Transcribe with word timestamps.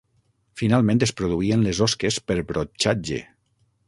Finalment 0.61 1.01
es 1.07 1.11
produïen 1.19 1.65
les 1.67 1.81
osques 1.87 2.17
per 2.31 2.39
brotxatge. 2.53 3.21